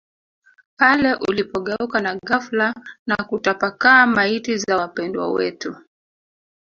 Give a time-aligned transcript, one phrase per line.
[0.77, 2.73] pale ulipogeuka na ghafla
[3.07, 5.75] na kutapakaa Maiti za wapendwa wetu